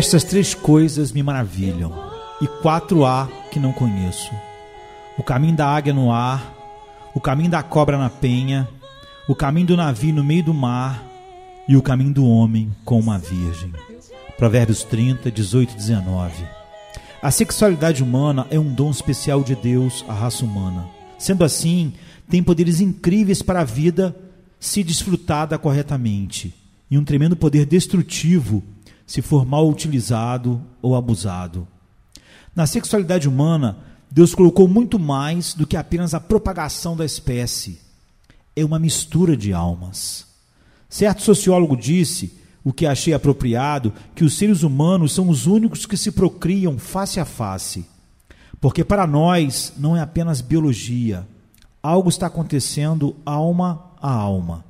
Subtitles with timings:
[0.00, 1.92] Estas três coisas me maravilham,
[2.40, 4.32] e quatro há que não conheço:
[5.18, 6.54] o caminho da águia no ar,
[7.14, 8.66] o caminho da cobra na penha,
[9.28, 11.04] o caminho do navio no meio do mar
[11.68, 13.74] e o caminho do homem com uma virgem.
[14.38, 16.44] Provérbios 30, 18 e 19.
[17.20, 20.88] A sexualidade humana é um dom especial de Deus à raça humana.
[21.18, 21.92] Sendo assim,
[22.26, 24.16] tem poderes incríveis para a vida
[24.58, 26.54] se desfrutada corretamente,
[26.90, 28.64] e um tremendo poder destrutivo
[29.10, 31.66] se for mal utilizado ou abusado.
[32.54, 37.80] Na sexualidade humana, Deus colocou muito mais do que apenas a propagação da espécie.
[38.54, 40.26] É uma mistura de almas.
[40.88, 45.96] Certo sociólogo disse, o que achei apropriado, que os seres humanos são os únicos que
[45.96, 47.84] se procriam face a face.
[48.60, 51.26] Porque para nós não é apenas biologia,
[51.82, 54.69] algo está acontecendo alma a alma.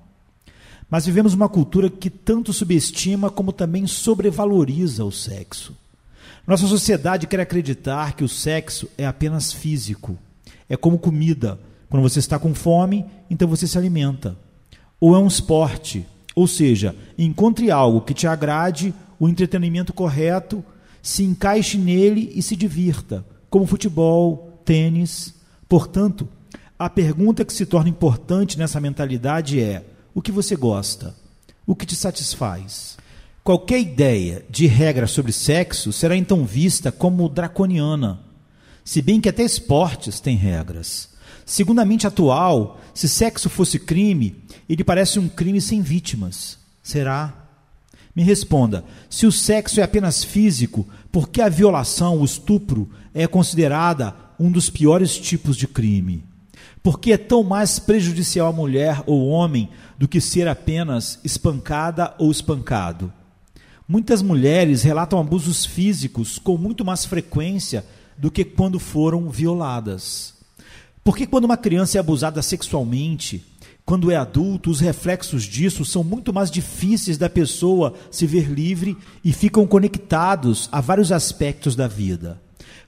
[0.90, 5.76] Mas vivemos uma cultura que tanto subestima como também sobrevaloriza o sexo.
[6.46, 10.18] Nossa sociedade quer acreditar que o sexo é apenas físico.
[10.68, 11.60] É como comida.
[11.88, 14.36] Quando você está com fome, então você se alimenta.
[14.98, 16.04] Ou é um esporte.
[16.34, 20.64] Ou seja, encontre algo que te agrade, o entretenimento correto,
[21.02, 25.34] se encaixe nele e se divirta, como futebol, tênis.
[25.68, 26.28] Portanto,
[26.78, 31.14] a pergunta que se torna importante nessa mentalidade é: o que você gosta?
[31.66, 32.96] O que te satisfaz?
[33.42, 38.20] Qualquer ideia de regra sobre sexo será então vista como draconiana,
[38.84, 41.10] se bem que até esportes têm regras.
[41.46, 44.36] Segundo a mente atual, se sexo fosse crime,
[44.68, 46.58] ele parece um crime sem vítimas.
[46.82, 47.48] Será?
[48.14, 53.26] Me responda: se o sexo é apenas físico, por que a violação, o estupro, é
[53.26, 56.24] considerada um dos piores tipos de crime?
[56.82, 59.68] Por que é tão mais prejudicial à mulher ou homem
[59.98, 63.12] do que ser apenas espancada ou espancado?
[63.86, 67.84] Muitas mulheres relatam abusos físicos com muito mais frequência
[68.16, 70.34] do que quando foram violadas.
[71.04, 73.44] Porque quando uma criança é abusada sexualmente,
[73.84, 78.96] quando é adulto, os reflexos disso são muito mais difíceis da pessoa se ver livre
[79.24, 82.40] e ficam conectados a vários aspectos da vida.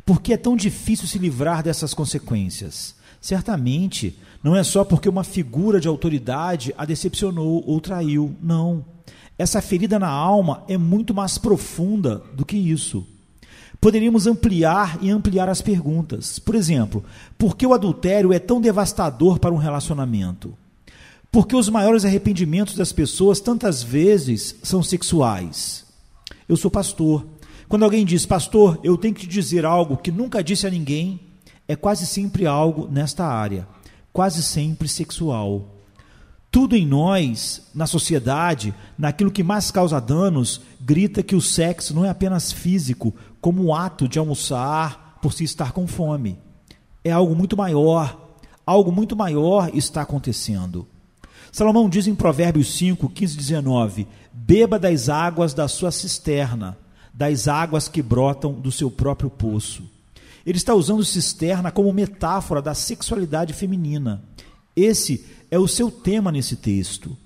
[0.07, 2.95] Por que é tão difícil se livrar dessas consequências?
[3.23, 8.85] Certamente não é só porque uma figura de autoridade a decepcionou ou traiu, não.
[9.39, 13.07] Essa ferida na alma é muito mais profunda do que isso.
[13.81, 16.41] Poderíamos ampliar e ampliar as perguntas.
[16.41, 17.05] Por exemplo,
[17.39, 20.57] por que o adultério é tão devastador para um relacionamento?
[21.31, 25.87] Porque os maiores arrependimentos das pessoas tantas vezes são sexuais.
[26.49, 27.25] Eu sou pastor.
[27.69, 31.21] Quando alguém diz, pastor, eu tenho que te dizer algo que nunca disse a ninguém,
[31.67, 33.67] é quase sempre algo nesta área,
[34.13, 35.69] quase sempre sexual.
[36.51, 42.05] Tudo em nós, na sociedade, naquilo que mais causa danos, grita que o sexo não
[42.05, 46.39] é apenas físico, como o ato de almoçar por se estar com fome.
[47.03, 48.37] É algo muito maior.
[48.67, 50.87] Algo muito maior está acontecendo.
[51.51, 56.79] Salomão diz em Provérbios 5, 15 e 19: Beba das águas da sua cisterna,
[57.13, 59.83] das águas que brotam do seu próprio poço.
[60.45, 64.23] Ele está usando cisterna como metáfora da sexualidade feminina.
[64.75, 67.17] Esse é o seu tema nesse texto.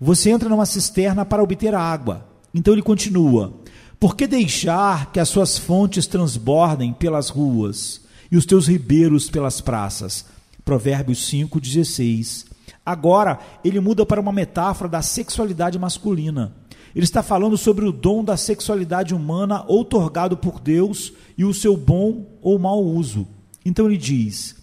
[0.00, 2.26] Você entra numa cisterna para obter água.
[2.54, 3.52] Então ele continua:
[3.98, 9.60] Por que deixar que as suas fontes transbordem pelas ruas e os teus ribeiros pelas
[9.60, 10.24] praças?
[10.64, 12.46] Provérbios 5:16.
[12.84, 16.52] Agora ele muda para uma metáfora da sexualidade masculina.
[16.94, 21.76] Ele está falando sobre o dom da sexualidade humana outorgado por Deus e o seu
[21.76, 23.26] bom ou mau uso.
[23.64, 24.56] Então ele diz: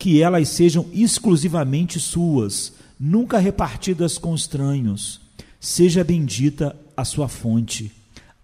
[0.00, 5.20] que elas sejam exclusivamente suas, nunca repartidas com estranhos.
[5.60, 7.92] Seja bendita a sua fonte.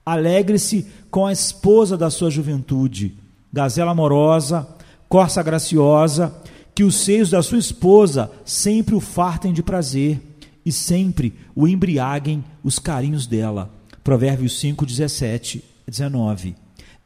[0.04, 3.16] Alegre-se com a esposa da sua juventude,
[3.50, 4.68] gazela amorosa,
[5.08, 6.34] corça graciosa,
[6.74, 10.20] que os seios da sua esposa sempre o fartem de prazer
[10.66, 13.70] e sempre o embriaguem os carinhos dela.
[14.02, 16.56] Provérbios 5, 17, 19.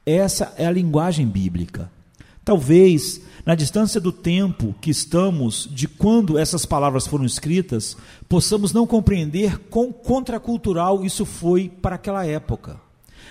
[0.07, 1.93] Essa é a linguagem bíblica.
[2.43, 7.97] Talvez na distância do tempo que estamos de quando essas palavras foram escritas,
[8.29, 12.81] possamos não compreender quão contracultural isso foi para aquela época.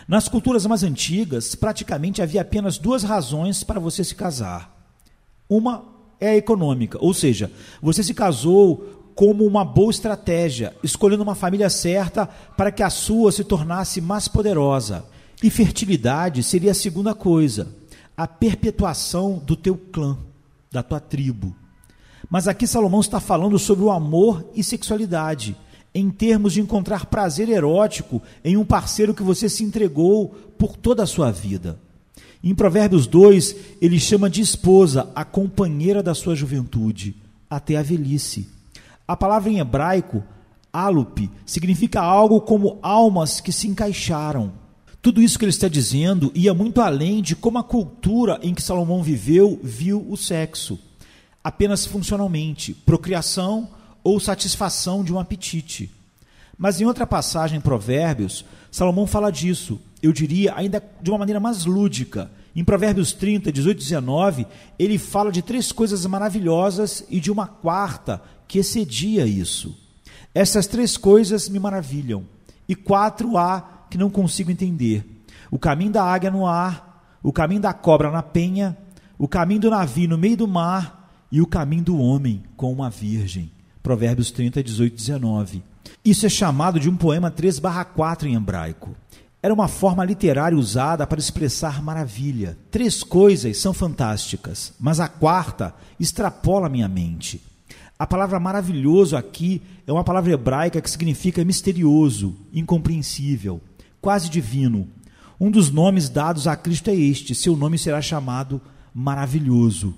[0.07, 4.75] Nas culturas mais antigas, praticamente havia apenas duas razões para você se casar.
[5.47, 5.83] Uma
[6.19, 12.25] é econômica, ou seja, você se casou como uma boa estratégia, escolhendo uma família certa
[12.55, 15.03] para que a sua se tornasse mais poderosa.
[15.43, 17.67] E fertilidade seria a segunda coisa
[18.15, 20.17] a perpetuação do teu clã,
[20.71, 21.53] da tua tribo.
[22.29, 25.53] Mas aqui Salomão está falando sobre o amor e sexualidade.
[25.93, 31.03] em termos de encontrar prazer erótico em um parceiro que você se entregou por toda
[31.03, 31.77] a sua vida.
[32.41, 37.17] Em Provérbios 2, ele chama de esposa a companheira da sua juventude,
[37.49, 38.58] até a velhice.
[39.09, 40.23] A palavra em hebraico,
[40.71, 44.51] alupe, significa algo como almas que se encaixaram.
[45.01, 48.61] Tudo isso que ele está dizendo ia muito além de como a cultura em que
[48.61, 50.77] Salomão viveu viu o sexo,
[51.43, 53.69] apenas funcionalmente, procriação
[54.03, 55.89] ou satisfação de um apetite.
[56.55, 61.39] Mas em outra passagem em Provérbios, Salomão fala disso, eu diria ainda de uma maneira
[61.39, 62.29] mais lúdica.
[62.55, 64.47] Em Provérbios 30, 18 e 19,
[64.77, 69.77] ele fala de três coisas maravilhosas e de uma quarta que excedia isso.
[70.33, 72.25] Essas três coisas me maravilham,
[72.67, 75.05] e quatro há que não consigo entender:
[75.49, 78.75] o caminho da águia no ar, o caminho da cobra na penha,
[79.17, 82.89] o caminho do navio no meio do mar e o caminho do homem com uma
[82.89, 83.51] virgem.
[83.83, 85.63] Provérbios 30, 18 e 19.
[86.03, 88.95] Isso é chamado de um poema 3/4 em hebraico.
[89.41, 92.57] Era uma forma literária usada para expressar maravilha.
[92.71, 97.41] Três coisas são fantásticas, mas a quarta extrapola minha mente.
[97.99, 103.61] A palavra maravilhoso aqui é uma palavra hebraica que significa misterioso, incompreensível,
[103.99, 104.87] quase divino.
[105.37, 108.61] Um dos nomes dados a Cristo é este: seu nome será chamado
[108.95, 109.93] maravilhoso.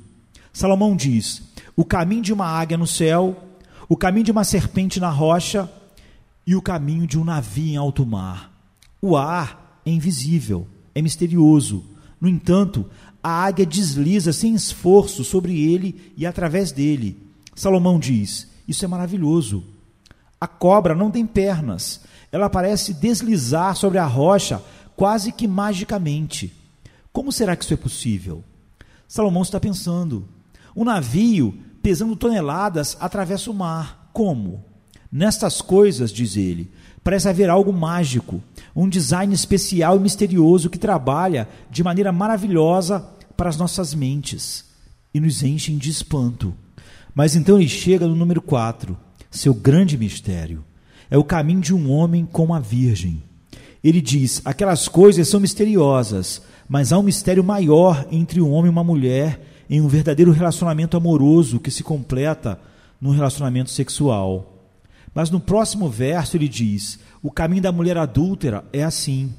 [0.52, 1.44] Salomão diz:
[1.76, 3.48] o caminho de uma águia no céu
[3.92, 5.70] o caminho de uma serpente na rocha
[6.48, 8.50] e o caminho de um navio em alto mar.
[9.02, 10.66] O ar é invisível,
[10.96, 11.84] é misterioso.
[12.20, 12.86] No entanto,
[13.22, 17.18] a águia desliza sem esforço sobre ele e através dele.
[17.62, 19.64] Salomão diz: Isso é maravilhoso.
[20.40, 24.60] A cobra não tem pernas, ela parece deslizar sobre a rocha
[24.96, 26.52] quase que magicamente.
[27.14, 28.44] Como será que isso é possível?
[29.08, 30.28] Salomão está pensando.
[30.76, 34.10] Um navio pesando toneladas, atravessa o mar.
[34.12, 34.66] Como?
[35.12, 36.72] Nestas coisas, diz ele,
[37.04, 38.42] parece haver algo mágico,
[38.76, 43.08] um design especial e misterioso que trabalha de maneira maravilhosa
[43.38, 44.66] para as nossas mentes
[45.14, 46.56] e nos enchem de espanto.
[47.14, 48.98] Mas então ele chega no número 4,
[49.30, 50.64] seu grande mistério.
[51.10, 53.22] É o caminho de um homem com uma virgem.
[53.84, 58.70] Ele diz: aquelas coisas são misteriosas, mas há um mistério maior entre um homem e
[58.70, 62.60] uma mulher em um verdadeiro relacionamento amoroso que se completa
[63.00, 64.70] num relacionamento sexual.
[65.14, 69.34] Mas no próximo verso ele diz: o caminho da mulher adúltera é assim.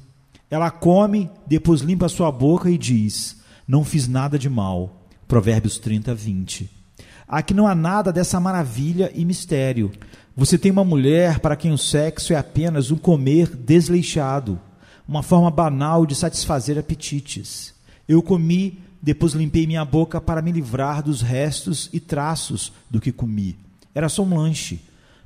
[0.49, 3.37] Ela come, depois limpa a sua boca e diz:
[3.67, 5.07] Não fiz nada de mal.
[5.27, 6.82] Provérbios 30, 20.
[7.27, 9.91] Aqui não há nada dessa maravilha e mistério.
[10.35, 14.59] Você tem uma mulher para quem o sexo é apenas um comer desleixado,
[15.07, 17.73] uma forma banal de satisfazer apetites.
[18.07, 23.11] Eu comi depois limpei minha boca para me livrar dos restos e traços do que
[23.11, 23.57] comi.
[23.93, 24.79] Era só um lanche.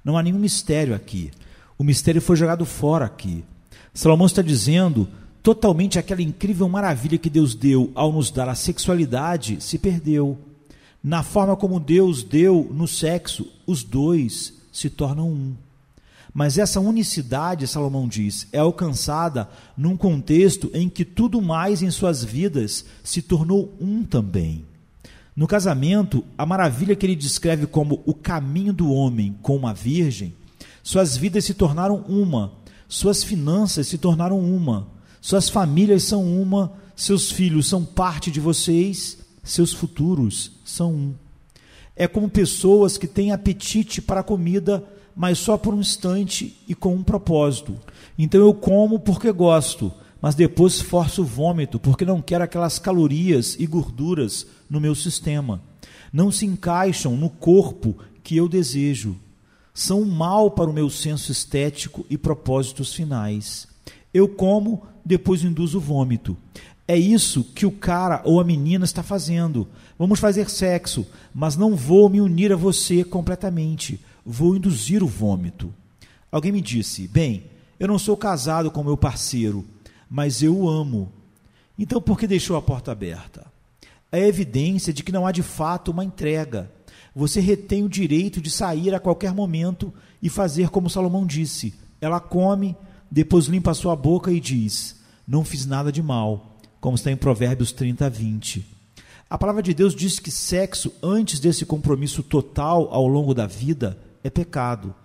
[0.03, 1.29] Não há nenhum mistério aqui.
[1.77, 3.45] O mistério foi jogado fora aqui.
[3.93, 5.07] Salomão está dizendo
[5.43, 10.35] totalmente aquela incrível maravilha que Deus deu ao nos dar a sexualidade se perdeu.
[11.07, 15.55] Na forma como Deus deu no sexo, os dois se tornam um.
[16.33, 22.25] Mas essa unicidade, Salomão diz, é alcançada num contexto em que tudo mais em suas
[22.25, 24.65] vidas se tornou um também.
[25.33, 30.33] No casamento, a maravilha que ele descreve como o caminho do homem com uma virgem,
[30.83, 32.51] suas vidas se tornaram uma,
[32.85, 34.89] suas finanças se tornaram uma,
[35.21, 39.19] suas famílias são uma, seus filhos são parte de vocês,
[39.51, 41.15] seus futuros são um.
[41.95, 44.83] É como pessoas que têm apetite para a comida
[45.17, 47.75] mas só por um instante e com um propósito.
[48.15, 53.55] Então eu como porque gosto, mas depois forço o vômito porque não quero aquelas calorias
[53.59, 55.59] e gorduras no meu sistema.
[56.13, 59.17] Não se encaixam no corpo que eu desejo.
[59.73, 63.67] São um mal para o meu senso estético e propósitos finais.
[64.13, 66.37] Eu como, depois induzo o vômito.
[66.87, 69.67] É isso que o cara ou a menina está fazendo.
[69.99, 75.73] Vamos fazer sexo, mas não vou me unir a você completamente vou induzir o vômito.
[76.29, 77.45] Alguém me disse: Bem,
[77.79, 79.63] eu não sou casado com meu parceiro,
[80.09, 81.09] mas eu o amo.
[81.79, 83.45] Então por que deixou a porta aberta?
[84.11, 86.69] É evidência de que não há de fato uma entrega.
[87.15, 91.73] Você retém o direito de sair a qualquer momento e fazer como Salomão disse.
[92.01, 92.75] Ela come,
[93.09, 97.71] depois limpa sua boca e diz: Não fiz nada de mal, como está em Provérbios
[97.71, 98.65] 30, 20.
[99.29, 103.97] A palavra de Deus diz que sexo, antes desse compromisso total ao longo da vida,
[104.23, 104.95] é pecado.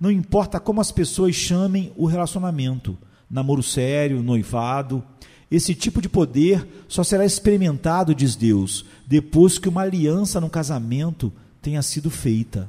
[0.00, 2.98] Não importa como as pessoas chamem o relacionamento,
[3.30, 5.02] namoro sério, noivado,
[5.50, 11.32] esse tipo de poder só será experimentado, diz Deus, depois que uma aliança no casamento
[11.62, 12.68] tenha sido feita.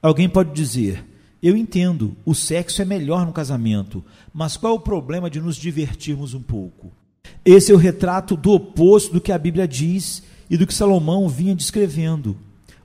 [0.00, 1.04] Alguém pode dizer:
[1.42, 5.56] Eu entendo, o sexo é melhor no casamento, mas qual é o problema de nos
[5.56, 6.92] divertirmos um pouco?
[7.44, 11.28] Esse é o retrato do oposto do que a Bíblia diz e do que Salomão
[11.28, 12.36] vinha descrevendo.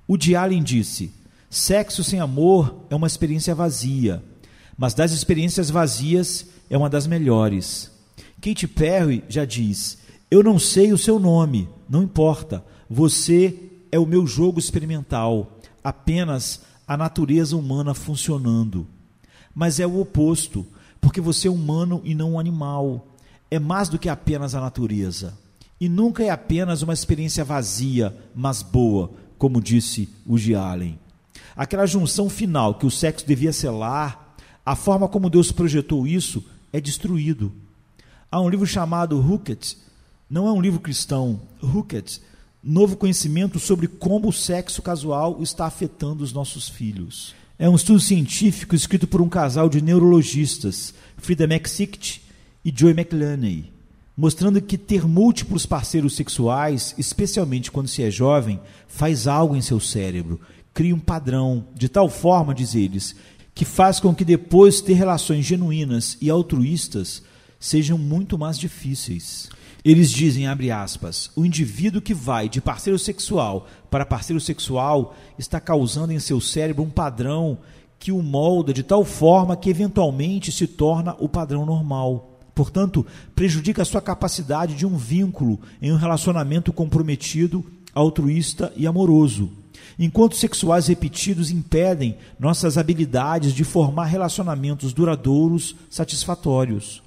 [0.07, 1.11] O de Allen disse:
[1.49, 4.23] sexo sem amor é uma experiência vazia,
[4.77, 7.91] mas das experiências vazias é uma das melhores.
[8.41, 13.55] Katy Perry já diz: Eu não sei o seu nome, não importa, você
[13.91, 18.87] é o meu jogo experimental, apenas a natureza humana funcionando.
[19.53, 20.65] Mas é o oposto,
[21.01, 23.07] porque você é humano e não um animal.
[23.49, 25.37] É mais do que apenas a natureza.
[25.79, 30.55] E nunca é apenas uma experiência vazia, mas boa, como disse o G.
[30.55, 30.99] Allen.
[31.55, 34.35] Aquela junção final que o sexo devia selar,
[34.65, 37.51] a forma como Deus projetou isso, é destruído.
[38.29, 39.77] Há um livro chamado Hooked,
[40.29, 42.21] não é um livro cristão, Hooked,
[42.61, 47.33] novo conhecimento sobre como o sexo casual está afetando os nossos filhos.
[47.57, 52.26] É um estudo científico escrito por um casal de neurologistas, Frida McSicht
[52.67, 53.71] e Joy McLaney,
[54.17, 58.59] mostrando que ter múltiplos parceiros sexuais, especialmente quando se é jovem,
[58.89, 60.41] faz algo em seu cérebro,
[60.73, 63.15] cria um padrão, de tal forma, diz eles,
[63.55, 67.23] que faz com que depois ter relações genuínas e altruístas
[67.57, 69.47] sejam muito mais difíceis.
[69.81, 75.57] Eles dizem, abre aspas, o indivíduo que vai de parceiro sexual para parceiro sexual está
[75.61, 77.59] causando em seu cérebro um padrão
[77.97, 82.33] que o molda de tal forma que eventualmente se torna o padrão normal.
[82.57, 89.51] Portanto, prejudica a sua capacidade de um vínculo em um relacionamento comprometido, altruísta e amoroso.
[89.99, 97.03] Encontros sexuais repetidos impedem nossas habilidades de formar relacionamentos duradouros, satisfatórios.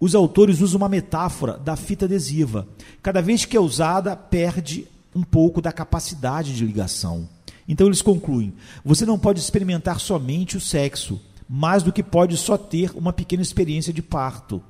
[0.00, 2.66] Os autores usam uma metáfora da fita adesiva.
[3.00, 7.28] Cada vez que é usada, perde um pouco da capacidade de ligação.
[7.68, 8.52] Então eles concluem:
[8.84, 13.42] você não pode experimentar somente o sexo, mais do que pode só ter uma pequena
[13.42, 14.60] experiência de parto.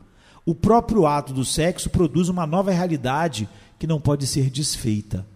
[0.45, 5.27] O próprio ato do sexo produz uma nova realidade que não pode ser desfeita.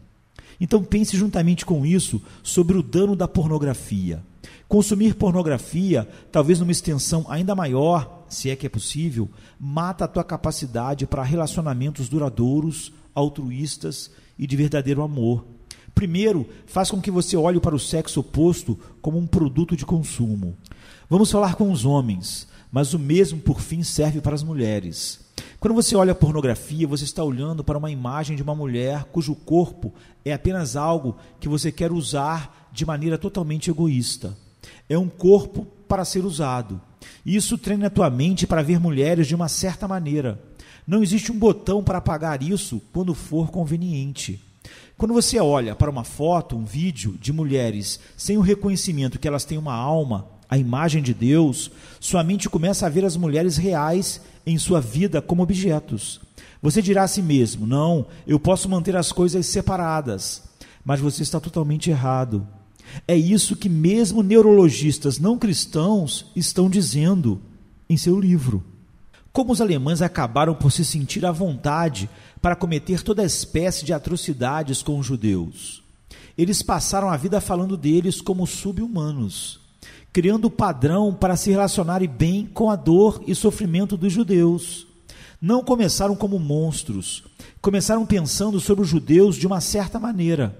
[0.60, 4.22] Então pense juntamente com isso sobre o dano da pornografia.
[4.68, 10.24] Consumir pornografia, talvez numa extensão ainda maior, se é que é possível, mata a tua
[10.24, 15.44] capacidade para relacionamentos duradouros, altruístas e de verdadeiro amor.
[15.94, 20.56] Primeiro, faz com que você olhe para o sexo oposto como um produto de consumo.
[21.08, 25.20] Vamos falar com os homens, mas o mesmo, por fim, serve para as mulheres.
[25.60, 29.36] Quando você olha a pornografia, você está olhando para uma imagem de uma mulher cujo
[29.36, 34.36] corpo é apenas algo que você quer usar de maneira totalmente egoísta.
[34.88, 36.80] É um corpo para ser usado.
[37.24, 40.42] Isso treina a tua mente para ver mulheres de uma certa maneira.
[40.84, 44.42] Não existe um botão para apagar isso quando for conveniente.
[44.96, 49.44] Quando você olha para uma foto, um vídeo de mulheres sem o reconhecimento que elas
[49.44, 51.68] têm uma alma, a imagem de Deus,
[51.98, 56.20] sua mente começa a ver as mulheres reais em sua vida como objetos.
[56.62, 60.44] Você dirá a si mesmo: não, eu posso manter as coisas separadas.
[60.84, 62.46] Mas você está totalmente errado.
[63.08, 67.40] É isso que mesmo neurologistas não cristãos estão dizendo
[67.90, 68.62] em seu livro.
[69.32, 72.08] Como os alemães acabaram por se sentir à vontade
[72.40, 75.82] para cometer toda espécie de atrocidades com os judeus.
[76.38, 79.63] Eles passaram a vida falando deles como sub-humanos,
[80.14, 84.86] criando o padrão para se relacionarem bem com a dor e sofrimento dos judeus.
[85.40, 87.24] Não começaram como monstros,
[87.60, 90.56] começaram pensando sobre os judeus de uma certa maneira.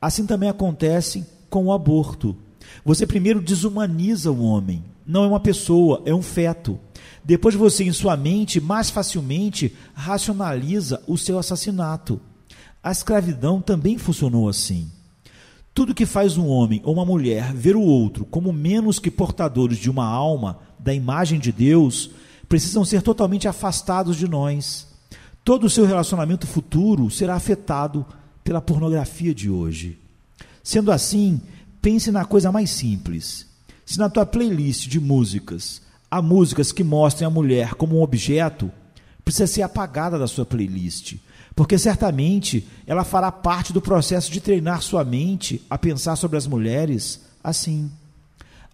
[0.00, 2.34] Assim também acontece com o aborto.
[2.82, 4.82] Você primeiro desumaniza o homem.
[5.06, 6.80] Não é uma pessoa, é um feto.
[7.22, 12.18] Depois você, em sua mente, mais facilmente racionaliza o seu assassinato.
[12.82, 14.90] A escravidão também funcionou assim.
[15.74, 19.76] Tudo que faz um homem ou uma mulher ver o outro como menos que portadores
[19.76, 22.10] de uma alma, da imagem de Deus,
[22.48, 24.86] precisam ser totalmente afastados de nós.
[25.44, 28.06] Todo o seu relacionamento futuro será afetado
[28.44, 29.98] pela pornografia de hoje.
[30.62, 31.40] Sendo assim,
[31.82, 33.46] pense na coisa mais simples.
[33.84, 38.70] Se na tua playlist de músicas há músicas que mostrem a mulher como um objeto,
[39.24, 41.16] precisa ser apagada da sua playlist,
[41.54, 46.46] porque certamente ela fará parte do processo de treinar sua mente a pensar sobre as
[46.46, 47.90] mulheres assim.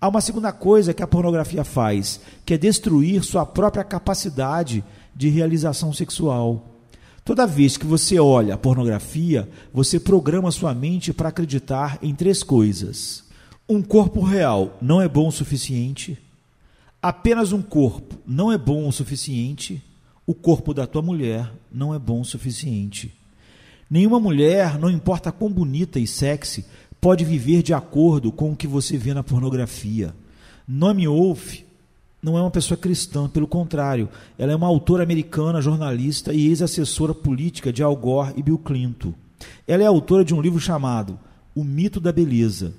[0.01, 4.83] Há uma segunda coisa que a pornografia faz, que é destruir sua própria capacidade
[5.15, 6.67] de realização sexual.
[7.23, 12.43] Toda vez que você olha a pornografia, você programa sua mente para acreditar em três
[12.43, 13.25] coisas.
[13.69, 16.19] Um corpo real não é bom o suficiente.
[17.03, 19.83] Apenas um corpo não é bom o suficiente.
[20.31, 23.13] O corpo da tua mulher não é bom o suficiente.
[23.91, 26.65] Nenhuma mulher, não importa quão bonita e sexy,
[27.01, 30.15] pode viver de acordo com o que você vê na pornografia.
[30.69, 31.63] Noemi Wolf
[32.23, 34.09] não é uma pessoa cristã, pelo contrário,
[34.39, 39.13] ela é uma autora americana, jornalista e ex-assessora política de Al Gore e Bill Clinton.
[39.67, 41.19] Ela é autora de um livro chamado
[41.57, 42.73] O Mito da Beleza.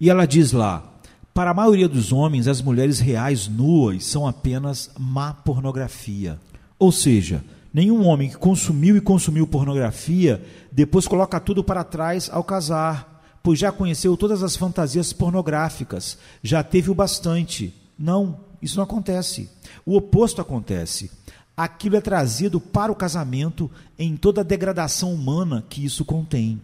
[0.00, 0.90] E ela diz lá:
[1.34, 6.40] para a maioria dos homens, as mulheres reais nuas são apenas má pornografia.
[6.78, 12.42] Ou seja, nenhum homem que consumiu e consumiu pornografia depois coloca tudo para trás ao
[12.42, 17.74] casar, pois já conheceu todas as fantasias pornográficas, já teve o bastante.
[17.98, 19.50] Não, isso não acontece.
[19.84, 21.10] O oposto acontece.
[21.56, 26.60] Aquilo é trazido para o casamento em toda a degradação humana que isso contém.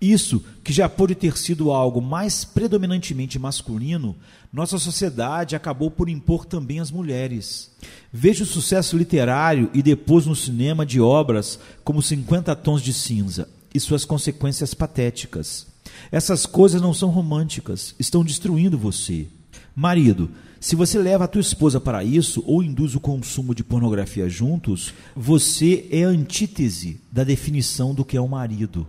[0.00, 4.14] Isso, que já pode ter sido algo mais predominantemente masculino,
[4.52, 7.70] nossa sociedade acabou por impor também às mulheres.
[8.12, 13.48] Veja o sucesso literário e depois no cinema de obras como 50 Tons de Cinza
[13.74, 15.66] e suas consequências patéticas.
[16.10, 19.26] Essas coisas não são românticas, estão destruindo você.
[19.74, 20.30] Marido,
[20.60, 24.92] se você leva a tua esposa para isso ou induz o consumo de pornografia juntos,
[25.14, 28.86] você é a antítese da definição do que é um marido.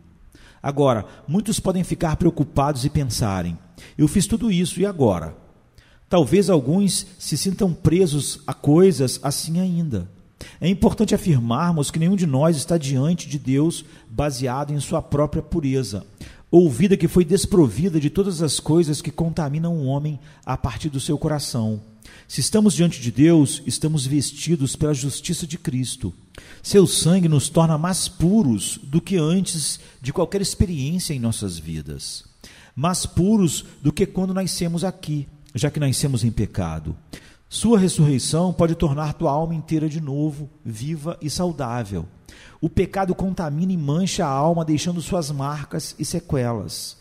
[0.62, 3.58] Agora, muitos podem ficar preocupados e pensarem:
[3.98, 5.36] eu fiz tudo isso e agora?
[6.10, 10.10] Talvez alguns se sintam presos a coisas assim ainda.
[10.62, 15.42] É importante afirmarmos que nenhum de nós está diante de Deus baseado em sua própria
[15.42, 16.06] pureza,
[16.50, 20.90] ou vida que foi desprovida de todas as coisas que contaminam o homem a partir
[20.90, 21.82] do seu coração.
[22.28, 26.14] Se estamos diante de Deus, estamos vestidos pela justiça de Cristo.
[26.62, 32.26] Seu sangue nos torna mais puros do que antes de qualquer experiência em nossas vidas.
[32.76, 36.98] Mais puros do que quando nascemos aqui, já que nascemos em pecado.
[37.48, 42.06] Sua ressurreição pode tornar tua alma inteira de novo, viva e saudável.
[42.60, 46.98] O pecado contamina e mancha a alma, deixando suas marcas e sequelas.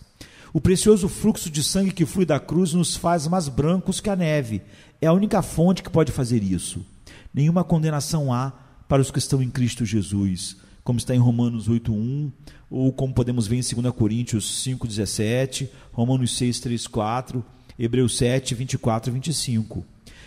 [0.53, 4.17] O precioso fluxo de sangue que flui da cruz nos faz mais brancos que a
[4.17, 4.63] neve.
[5.01, 6.85] É a única fonte que pode fazer isso.
[7.33, 8.53] Nenhuma condenação há
[8.89, 12.31] para os que estão em Cristo Jesus, como está em Romanos 8:1,
[12.71, 17.45] ou como podemos ver em 2 Coríntios 5:17, Romanos 6, 4,
[17.79, 19.85] Hebreus 7, 24 e 25.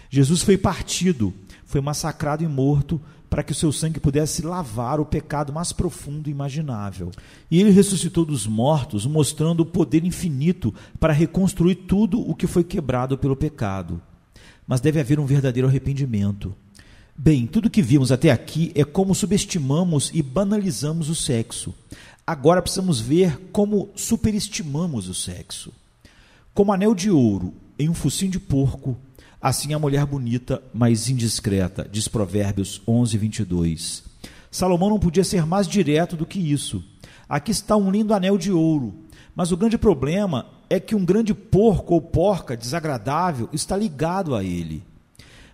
[0.10, 1.34] Jesus foi partido,
[1.66, 6.30] foi massacrado e morto para que o seu sangue pudesse lavar o pecado mais profundo
[6.30, 7.12] imaginável.
[7.50, 12.64] E ele ressuscitou dos mortos, mostrando o poder infinito para reconstruir tudo o que foi
[12.64, 14.02] quebrado pelo pecado.
[14.68, 16.56] Mas deve haver um verdadeiro arrependimento.
[17.16, 21.76] Bem, tudo que vimos até aqui é como subestimamos e banalizamos o sexo.
[22.26, 25.74] Agora precisamos ver como superestimamos o sexo.
[26.54, 28.98] Como anel de ouro em um focinho de porco,
[29.42, 34.04] Assim a mulher bonita, mas indiscreta, diz Provérbios 11, 22.
[34.52, 36.84] Salomão não podia ser mais direto do que isso.
[37.28, 38.94] Aqui está um lindo anel de ouro,
[39.34, 44.44] mas o grande problema é que um grande porco ou porca desagradável está ligado a
[44.44, 44.84] ele.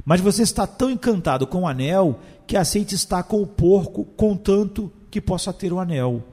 [0.03, 4.91] Mas você está tão encantado com o anel que aceita estar com o porco, contanto
[5.11, 6.23] que possa ter o anel.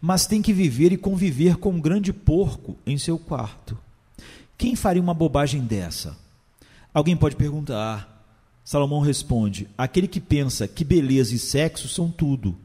[0.00, 3.76] Mas tem que viver e conviver com um grande porco em seu quarto.
[4.56, 6.16] Quem faria uma bobagem dessa?
[6.92, 8.24] Alguém pode perguntar.
[8.64, 12.56] Salomão responde: aquele que pensa que beleza e sexo são tudo.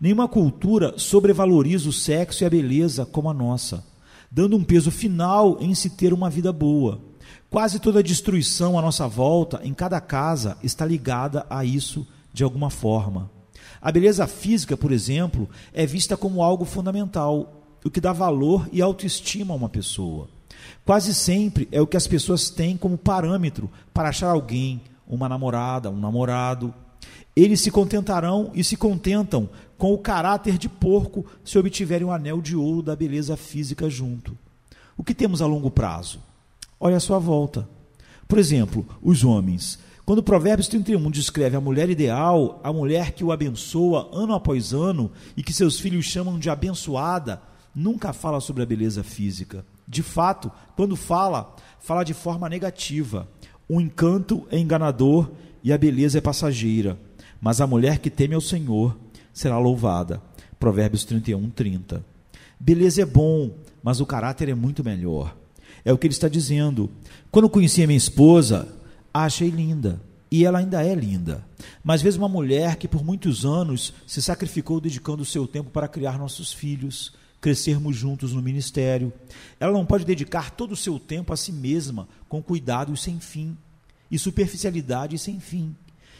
[0.00, 3.84] Nenhuma cultura sobrevaloriza o sexo e a beleza como a nossa,
[4.30, 7.00] dando um peso final em se ter uma vida boa.
[7.48, 12.70] Quase toda destruição à nossa volta, em cada casa, está ligada a isso de alguma
[12.70, 13.30] forma.
[13.80, 18.80] A beleza física, por exemplo, é vista como algo fundamental, o que dá valor e
[18.80, 20.28] autoestima a uma pessoa.
[20.84, 25.90] Quase sempre é o que as pessoas têm como parâmetro para achar alguém, uma namorada,
[25.90, 26.72] um namorado.
[27.34, 32.12] Eles se contentarão e se contentam com o caráter de porco se obtiverem o um
[32.12, 34.36] anel de ouro da beleza física junto.
[34.96, 36.20] O que temos a longo prazo?
[36.78, 37.68] Olha a sua volta.
[38.28, 39.78] Por exemplo, os homens.
[40.04, 45.10] Quando Provérbios 31 descreve a mulher ideal, a mulher que o abençoa ano após ano
[45.36, 47.40] e que seus filhos chamam de abençoada,
[47.74, 49.64] nunca fala sobre a beleza física.
[49.90, 53.28] De fato, quando fala, fala de forma negativa.
[53.68, 55.28] O encanto é enganador
[55.64, 56.96] e a beleza é passageira.
[57.40, 58.96] Mas a mulher que teme ao Senhor
[59.32, 60.22] será louvada.
[60.60, 62.04] Provérbios 31, 30.
[62.60, 63.50] Beleza é bom,
[63.82, 65.36] mas o caráter é muito melhor.
[65.84, 66.88] É o que ele está dizendo.
[67.28, 68.68] Quando conheci a minha esposa,
[69.12, 70.00] a achei linda.
[70.30, 71.44] E ela ainda é linda.
[71.82, 75.88] Mas vejo uma mulher que por muitos anos se sacrificou dedicando o seu tempo para
[75.88, 79.12] criar nossos filhos, crescermos juntos no ministério.
[79.58, 83.18] Ela não pode dedicar todo o seu tempo a si mesma, com cuidado e sem
[83.18, 83.56] fim,
[84.10, 85.74] e superficialidade e sem fim.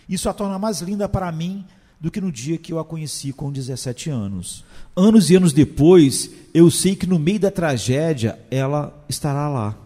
[0.09, 1.65] Isso a torna mais linda para mim
[2.01, 4.65] do que no dia que eu a conheci com 17 anos.
[4.97, 9.77] Anos e anos depois, eu sei que no meio da tragédia ela estará lá.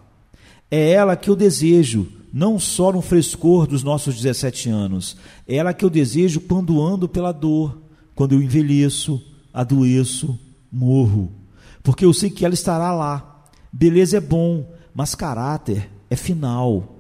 [0.71, 5.17] É ela que eu desejo, não só no frescor dos nossos 17 anos,
[5.47, 7.83] é ela que eu desejo quando ando pela dor,
[8.15, 9.21] quando eu envelheço,
[9.53, 10.39] adoeço,
[10.75, 11.31] morro.
[11.83, 13.45] Porque eu sei que ela estará lá.
[13.73, 16.99] Beleza é bom, mas caráter é final.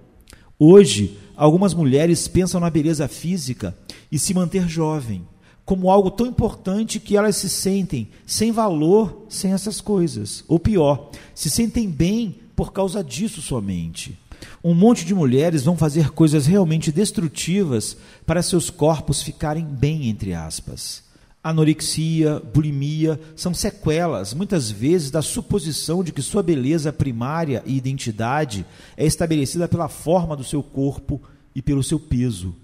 [0.59, 3.77] Hoje, algumas mulheres pensam na beleza física
[4.11, 5.27] e se manter jovem
[5.65, 10.45] como algo tão importante que elas se sentem sem valor sem essas coisas.
[10.47, 14.19] Ou pior, se sentem bem por causa disso somente.
[14.63, 20.35] Um monte de mulheres vão fazer coisas realmente destrutivas para seus corpos ficarem bem, entre
[20.35, 21.03] aspas.
[21.44, 28.64] Anorexia, bulimia são sequelas, muitas vezes, da suposição de que sua beleza primária e identidade
[28.96, 31.20] é estabelecida pela forma do seu corpo
[31.54, 32.57] e pelo seu peso.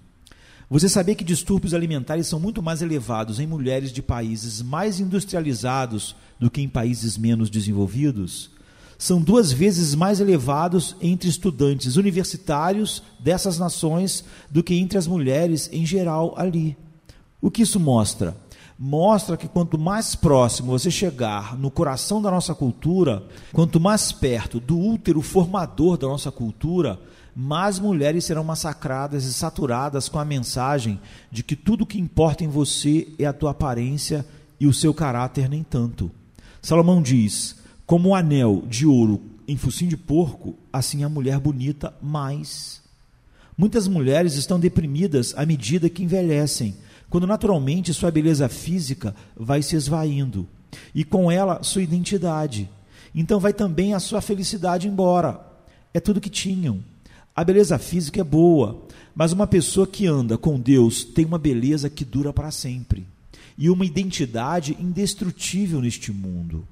[0.71, 6.17] Você sabia que distúrbios alimentares são muito mais elevados em mulheres de países mais industrializados
[6.39, 8.51] do que em países menos desenvolvidos?
[8.97, 15.69] São duas vezes mais elevados entre estudantes universitários dessas nações do que entre as mulheres
[15.71, 16.79] em geral ali.
[17.43, 18.35] O que isso mostra?
[18.83, 24.59] Mostra que quanto mais próximo você chegar no coração da nossa cultura, quanto mais perto
[24.59, 26.99] do útero formador da nossa cultura,
[27.37, 30.99] mais mulheres serão massacradas e saturadas com a mensagem
[31.31, 34.25] de que tudo que importa em você é a tua aparência
[34.59, 36.11] e o seu caráter nem tanto.
[36.63, 41.93] Salomão diz: como o anel de ouro em focinho de porco, assim a mulher bonita
[42.01, 42.81] mais.
[43.59, 46.75] Muitas mulheres estão deprimidas à medida que envelhecem,
[47.11, 50.49] quando naturalmente sua beleza física vai se esvaindo
[50.95, 52.71] e com ela sua identidade.
[53.13, 55.45] Então vai também a sua felicidade embora.
[55.93, 56.83] É tudo que tinham.
[57.35, 61.91] A beleza física é boa, mas uma pessoa que anda com Deus tem uma beleza
[61.91, 63.05] que dura para sempre
[63.59, 66.67] e uma identidade indestrutível neste mundo.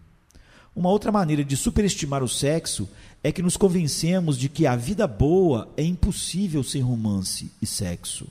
[0.75, 2.89] Uma outra maneira de superestimar o sexo
[3.23, 8.27] é que nos convencemos de que a vida boa é impossível sem romance e sexo.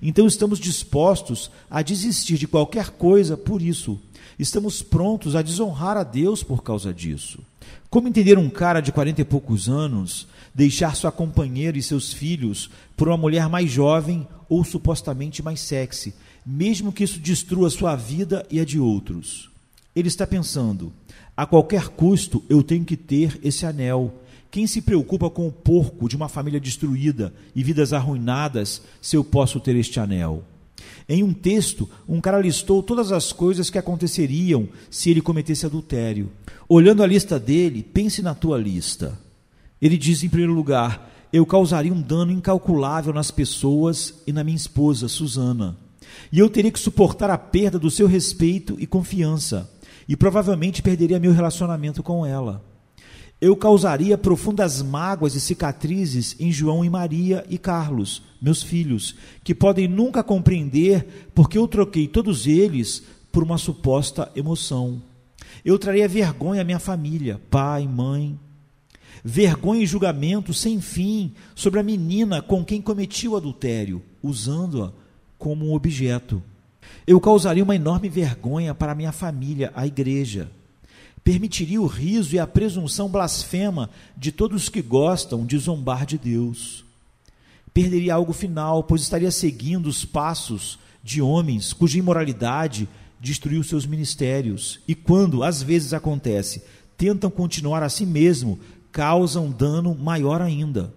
[0.00, 3.98] Então estamos dispostos a desistir de qualquer coisa por isso.
[4.38, 7.38] Estamos prontos a desonrar a Deus por causa disso.
[7.88, 12.70] Como entender um cara de quarenta e poucos anos deixar sua companheira e seus filhos
[12.96, 16.14] por uma mulher mais jovem ou supostamente mais sexy,
[16.46, 19.50] mesmo que isso destrua sua vida e a de outros.
[19.96, 20.92] Ele está pensando:
[21.36, 24.12] a qualquer custo eu tenho que ter esse anel.
[24.54, 29.24] Quem se preocupa com o porco de uma família destruída e vidas arruinadas se eu
[29.24, 30.44] posso ter este anel?
[31.08, 36.30] Em um texto, um cara listou todas as coisas que aconteceriam se ele cometesse adultério.
[36.68, 39.18] Olhando a lista dele, pense na tua lista.
[39.82, 44.56] Ele diz, em primeiro lugar, eu causaria um dano incalculável nas pessoas e na minha
[44.56, 45.76] esposa, Susana.
[46.30, 49.68] E eu teria que suportar a perda do seu respeito e confiança.
[50.08, 52.72] E provavelmente perderia meu relacionamento com ela.
[53.44, 59.54] Eu causaria profundas mágoas e cicatrizes em João e Maria e Carlos, meus filhos, que
[59.54, 65.02] podem nunca compreender porque eu troquei todos eles por uma suposta emoção.
[65.62, 68.40] Eu traria vergonha à minha família, pai, mãe,
[69.22, 74.90] vergonha e julgamento sem fim sobre a menina com quem cometi o adultério, usando-a
[75.36, 76.42] como um objeto.
[77.06, 80.50] Eu causaria uma enorme vergonha para a minha família, a igreja.
[81.24, 86.84] Permitiria o riso e a presunção blasfema de todos que gostam de zombar de Deus.
[87.72, 92.86] Perderia algo final, pois estaria seguindo os passos de homens cuja imoralidade
[93.18, 96.62] destruiu seus ministérios e, quando às vezes acontece,
[96.96, 98.60] tentam continuar a si mesmo
[98.92, 100.92] causam dano maior ainda.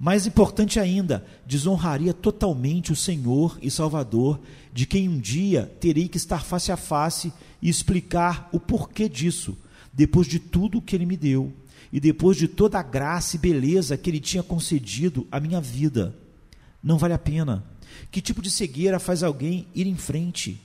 [0.00, 4.40] Mais importante ainda, desonraria totalmente o Senhor e Salvador,
[4.72, 9.54] de quem um dia terei que estar face a face e explicar o porquê disso,
[9.92, 11.52] depois de tudo que ele me deu
[11.92, 16.16] e depois de toda a graça e beleza que ele tinha concedido à minha vida.
[16.82, 17.62] Não vale a pena.
[18.10, 20.58] Que tipo de cegueira faz alguém ir em frente?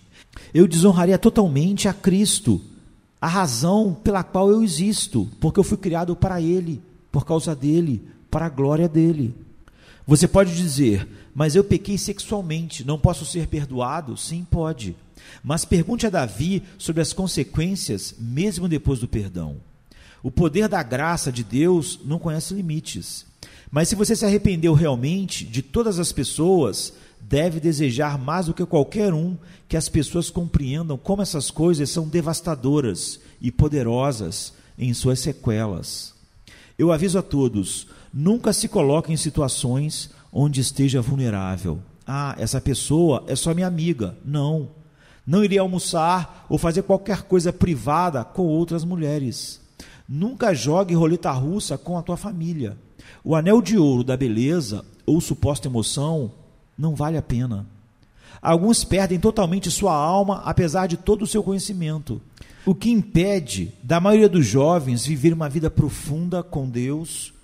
[0.54, 2.62] Eu desonraria totalmente a Cristo
[3.19, 8.14] a razão pela qual eu existo, porque eu fui criado para Ele, por causa dele,
[8.36, 9.34] para a glória dele.
[10.06, 14.17] Você pode dizer, mas eu pequei sexualmente, não posso ser perdoado?
[14.17, 14.93] Sim, pode.
[15.41, 19.56] Mas pergunte a Davi sobre as consequências, mesmo depois do perdão.
[20.21, 23.26] O poder da graça de Deus não conhece limites.
[23.71, 28.65] Mas se você se arrependeu realmente de todas as pessoas, deve desejar mais do que
[28.65, 29.38] qualquer um
[29.69, 36.13] que as pessoas compreendam como essas coisas são devastadoras e poderosas em suas sequelas.
[36.78, 41.80] Eu aviso a todos: nunca se coloque em situações onde esteja vulnerável.
[42.08, 44.15] Ah, essa pessoa é só minha amiga.
[44.23, 44.69] Não.
[45.28, 49.60] Não iria almoçar ou fazer qualquer coisa privada com outras mulheres.
[50.08, 52.78] Nunca jogue roleta russa com a tua família.
[53.23, 56.32] O anel de ouro da beleza ou suposta emoção
[56.78, 57.65] não vale a pena.
[58.41, 62.21] Alguns perdem totalmente sua alma, apesar de todo o seu conhecimento.
[62.65, 67.35] O que impede da maioria dos jovens viver uma vida profunda com Deus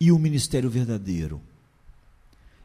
[0.00, 1.40] e o ministério verdadeiro.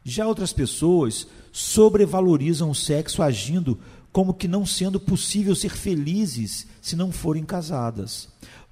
[0.04, 3.78] Já outras pessoas sobrevalorizam o sexo agindo
[4.12, 8.28] como que não sendo possível ser felizes se não forem casadas.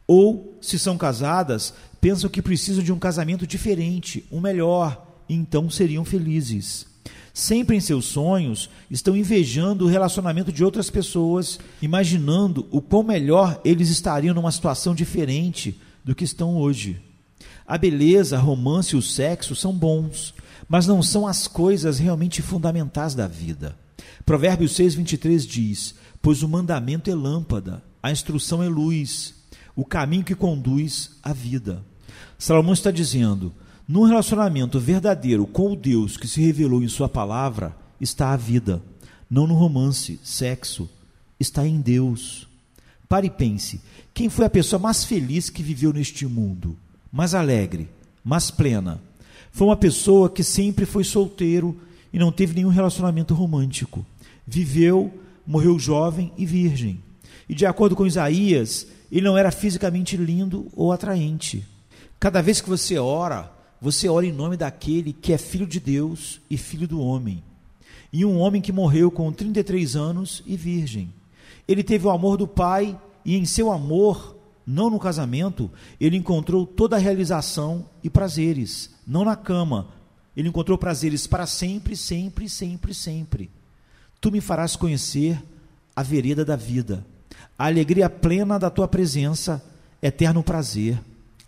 [0.06, 5.68] Ou, se são casadas, pensam que precisam de um casamento diferente, um melhor, e então
[5.68, 6.86] seriam felizes.
[7.32, 13.60] Sempre em seus sonhos estão invejando o relacionamento de outras pessoas, imaginando o quão melhor
[13.64, 17.00] eles estariam numa situação diferente do que estão hoje.
[17.68, 20.32] A beleza, a romance e o sexo são bons,
[20.66, 23.76] mas não são as coisas realmente fundamentais da vida.
[24.24, 29.34] Provérbios 6, 23 diz: Pois o mandamento é lâmpada, a instrução é luz,
[29.76, 31.84] o caminho que conduz à vida.
[32.38, 33.52] Salomão está dizendo:
[33.86, 38.82] num relacionamento verdadeiro com o Deus que se revelou em Sua palavra, está a vida,
[39.28, 40.88] não no romance, sexo,
[41.38, 42.48] está em Deus.
[43.06, 43.82] Pare e pense:
[44.14, 46.74] quem foi a pessoa mais feliz que viveu neste mundo?
[47.10, 47.88] Mais alegre,
[48.24, 49.00] mais plena?
[49.50, 51.76] Foi uma pessoa que sempre foi solteiro
[52.12, 54.04] e não teve nenhum relacionamento romântico.
[54.46, 55.12] Viveu,
[55.46, 57.02] morreu jovem e virgem.
[57.48, 61.64] E de acordo com Isaías, ele não era fisicamente lindo ou atraente.
[62.20, 66.40] Cada vez que você ora, você ora em nome daquele que é filho de Deus
[66.50, 67.42] e filho do homem.
[68.12, 71.12] E um homem que morreu com 33 anos e virgem.
[71.66, 74.37] Ele teve o amor do Pai e em seu amor,
[74.68, 79.88] não no casamento, ele encontrou toda a realização e prazeres, não na cama.
[80.36, 83.50] Ele encontrou prazeres para sempre, sempre, sempre, sempre.
[84.20, 85.42] Tu me farás conhecer
[85.96, 87.04] a vereda da vida,
[87.58, 89.64] a alegria plena da tua presença,
[90.02, 91.00] eterno prazer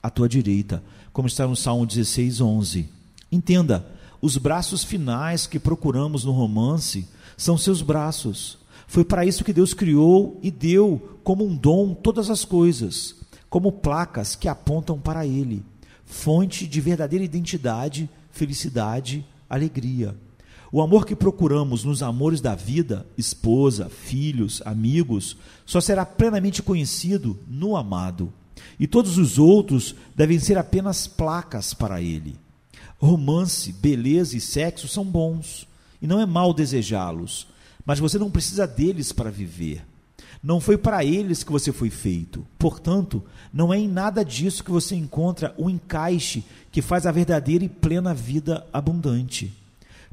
[0.03, 2.89] à tua direita como está no Salmo 16, 11.
[3.31, 3.87] Entenda,
[4.21, 8.59] os braços finais que procuramos no romance são seus braços.
[8.91, 13.15] Foi para isso que Deus criou e deu como um dom todas as coisas,
[13.49, 15.63] como placas que apontam para Ele,
[16.05, 20.17] fonte de verdadeira identidade, felicidade, alegria.
[20.73, 27.39] O amor que procuramos nos amores da vida, esposa, filhos, amigos, só será plenamente conhecido
[27.47, 28.33] no amado
[28.77, 32.37] e todos os outros devem ser apenas placas para ele.
[32.99, 35.65] Romance, beleza e sexo são bons,
[36.03, 37.47] e não é mal desejá-los,
[37.85, 39.85] mas você não precisa deles para viver.
[40.43, 42.47] Não foi para eles que você foi feito.
[42.59, 47.65] Portanto, não é em nada disso que você encontra o encaixe que faz a verdadeira
[47.65, 49.53] e plena vida abundante.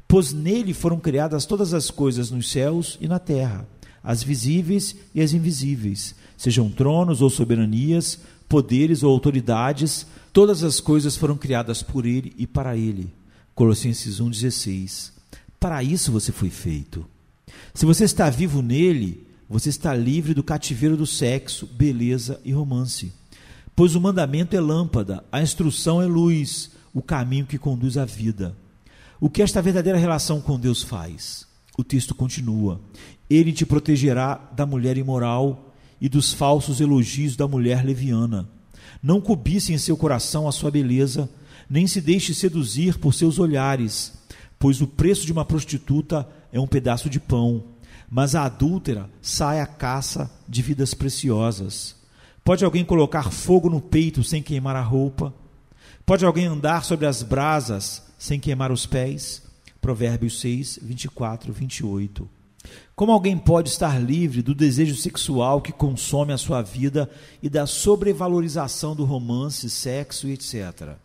[0.06, 3.66] Pois nele foram criadas todas as coisas nos céus e na terra,
[4.02, 11.16] as visíveis e as invisíveis, sejam tronos ou soberanias, poderes ou autoridades, todas as coisas
[11.16, 13.12] foram criadas por ele e para ele.
[13.54, 15.12] Colossenses 1,16.
[15.60, 17.04] Para isso você foi feito.
[17.74, 23.12] Se você está vivo nele, você está livre do cativeiro do sexo, beleza e romance.
[23.74, 28.56] Pois o mandamento é lâmpada, a instrução é luz, o caminho que conduz à vida.
[29.20, 31.46] O que esta verdadeira relação com Deus faz?
[31.76, 32.80] O texto continua:
[33.30, 38.48] Ele te protegerá da mulher imoral e dos falsos elogios da mulher leviana.
[39.02, 41.30] Não cobice em seu coração a sua beleza,
[41.70, 44.12] nem se deixe seduzir por seus olhares,
[44.58, 47.64] pois o preço de uma prostituta é um pedaço de pão,
[48.10, 51.96] mas a adúltera sai à caça de vidas preciosas.
[52.44, 55.34] Pode alguém colocar fogo no peito sem queimar a roupa?
[56.06, 59.42] Pode alguém andar sobre as brasas sem queimar os pés?
[59.80, 62.28] Provérbios 6, 24, 28.
[62.96, 67.08] Como alguém pode estar livre do desejo sexual que consome a sua vida
[67.42, 70.96] e da sobrevalorização do romance, sexo e etc?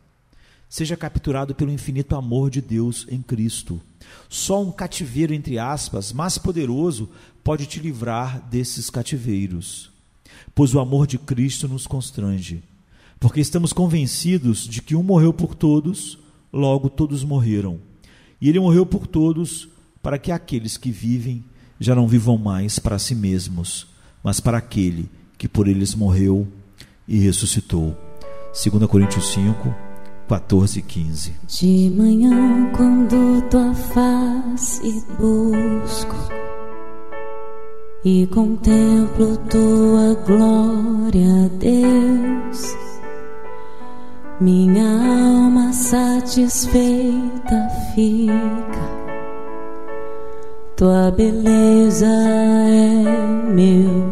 [0.74, 3.80] Seja capturado pelo infinito amor de Deus em Cristo.
[4.28, 7.12] Só um cativeiro, entre aspas, mais poderoso
[7.44, 9.92] pode te livrar desses cativeiros.
[10.56, 12.64] Pois o amor de Cristo nos constrange.
[13.20, 16.18] Porque estamos convencidos de que um morreu por todos,
[16.52, 17.78] logo todos morreram.
[18.42, 19.70] E ele morreu por todos,
[20.02, 21.44] para que aqueles que vivem
[21.80, 23.86] já não vivam mais para si mesmos,
[24.24, 25.08] mas para aquele
[25.38, 26.48] que por eles morreu
[27.08, 27.96] e ressuscitou.
[28.54, 29.93] 2 Coríntios 5,
[30.28, 31.36] 14 e 15.
[31.48, 36.16] De manhã, quando tua face busco
[38.04, 42.76] e contemplo tua glória, Deus,
[44.40, 49.04] minha alma satisfeita fica
[50.76, 54.12] tua beleza é meu